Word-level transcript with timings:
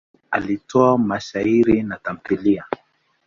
Alitoa 0.31 0.97
mashairi 0.97 1.83
na 1.83 1.97
tamthiliya. 1.97 2.65